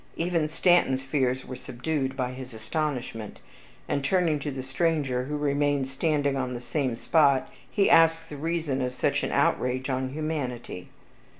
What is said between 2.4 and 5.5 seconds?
astonishment, and, turning to the stranger, who